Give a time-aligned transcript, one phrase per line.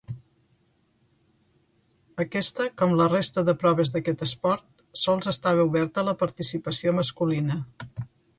[2.25, 4.67] Aquesta, com la resta de proves d'aquest esport,
[5.03, 7.61] sols estava oberta a la participació masculina.